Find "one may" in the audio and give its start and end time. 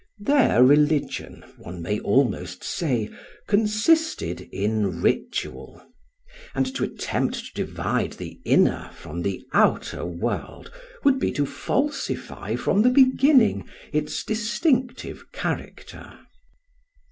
1.59-1.99